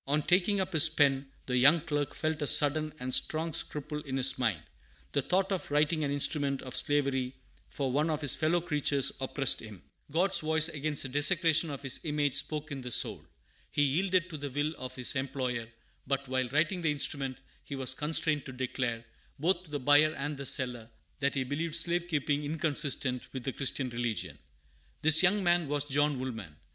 [0.06, 4.18] "]On taking up his pen, the young clerk felt a sudden and strong scruple in
[4.18, 4.60] his mind.
[5.12, 7.34] The thought of writing an instrument of slavery
[7.70, 9.82] for one of his fellow creatures oppressed him.
[10.12, 13.24] God's voice against the desecration of His image spoke in the soul.
[13.70, 15.66] He yielded to the will of his employer,
[16.06, 19.06] but, while writing the instrument, he was constrained to declare,
[19.38, 23.54] both to the buyer and the seller, that he believed slave keeping inconsistent with the
[23.54, 24.38] Christian religion.
[25.00, 26.54] This young man was John Woolman.